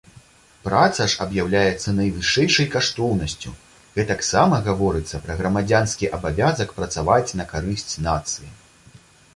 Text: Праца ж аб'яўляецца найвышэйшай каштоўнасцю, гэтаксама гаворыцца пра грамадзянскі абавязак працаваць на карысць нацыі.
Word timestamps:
Праца 0.67 1.05
ж 1.13 1.17
аб'яўляецца 1.25 1.93
найвышэйшай 1.97 2.67
каштоўнасцю, 2.77 3.53
гэтаксама 3.99 4.63
гаворыцца 4.69 5.23
пра 5.27 5.33
грамадзянскі 5.43 6.11
абавязак 6.21 6.69
працаваць 6.81 7.27
на 7.43 7.51
карысць 7.55 7.93
нацыі. 8.11 8.49